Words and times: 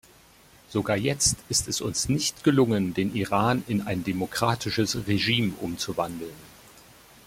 Sogar 0.69 0.97
jetzt 0.97 1.35
ist 1.47 1.67
es 1.67 1.79
uns 1.79 2.09
nicht 2.09 2.43
gelungen, 2.43 2.95
den 2.95 3.13
Iran 3.15 3.63
in 3.67 3.81
ein 3.81 4.03
demokratisches 4.03 5.05
Regime 5.07 5.53
umzuwandeln. 5.61 6.33